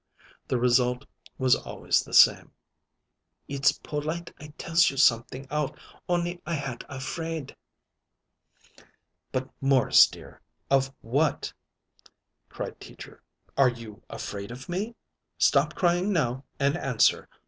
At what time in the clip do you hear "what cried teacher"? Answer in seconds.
11.01-13.21